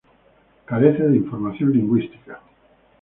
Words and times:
Carece 0.65 1.03
de 1.03 1.17
información 1.17 1.73
lingüística. 1.73 2.41